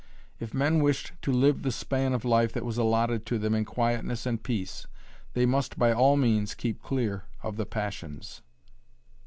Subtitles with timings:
[0.39, 3.65] If men wished to live the span of life that was allotted to them in
[3.65, 4.87] quietness and peace,
[5.33, 8.41] they must by all means keep clear of the passions.